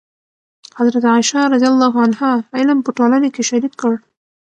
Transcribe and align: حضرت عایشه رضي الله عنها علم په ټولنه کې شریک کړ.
حضرت 0.77 1.05
عایشه 1.11 1.39
رضي 1.53 1.67
الله 1.71 1.93
عنها 2.05 2.31
علم 2.57 2.77
په 2.83 2.91
ټولنه 2.97 3.27
کې 3.35 3.43
شریک 3.49 3.73
کړ. 3.81 3.93